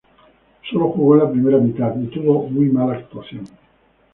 [0.67, 3.45] Sólo jugó en la primera mitad, y tuvo una mala actuación.